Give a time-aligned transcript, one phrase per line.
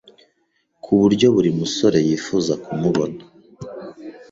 [0.83, 3.21] ku buryo buri musore yifuza kumubona